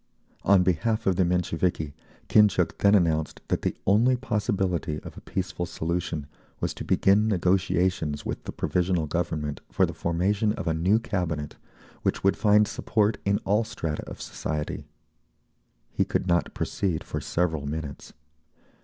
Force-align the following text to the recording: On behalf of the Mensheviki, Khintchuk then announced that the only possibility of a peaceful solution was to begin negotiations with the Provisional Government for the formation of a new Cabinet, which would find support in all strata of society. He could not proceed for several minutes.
On 0.41 0.63
behalf 0.63 1.05
of 1.05 1.15
the 1.15 1.23
Mensheviki, 1.23 1.93
Khintchuk 2.27 2.79
then 2.79 2.95
announced 2.95 3.39
that 3.49 3.61
the 3.61 3.75
only 3.85 4.15
possibility 4.15 4.99
of 5.03 5.15
a 5.15 5.21
peaceful 5.21 5.67
solution 5.67 6.25
was 6.59 6.73
to 6.73 6.83
begin 6.83 7.27
negotiations 7.27 8.25
with 8.25 8.45
the 8.45 8.51
Provisional 8.51 9.05
Government 9.05 9.61
for 9.69 9.85
the 9.85 9.93
formation 9.93 10.53
of 10.53 10.67
a 10.67 10.73
new 10.73 10.97
Cabinet, 10.97 11.55
which 12.01 12.23
would 12.23 12.35
find 12.35 12.67
support 12.67 13.19
in 13.25 13.37
all 13.45 13.63
strata 13.63 14.03
of 14.09 14.23
society. 14.23 14.87
He 15.91 16.03
could 16.03 16.25
not 16.25 16.55
proceed 16.55 17.03
for 17.03 17.21
several 17.21 17.67
minutes. 17.67 18.13